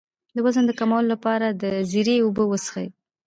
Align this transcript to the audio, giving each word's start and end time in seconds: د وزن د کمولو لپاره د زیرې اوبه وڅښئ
د 0.35 0.37
وزن 0.45 0.63
د 0.67 0.71
کمولو 0.79 1.11
لپاره 1.13 1.47
د 1.61 1.63
زیرې 1.91 2.15
اوبه 2.21 2.43
وڅښئ 2.47 2.87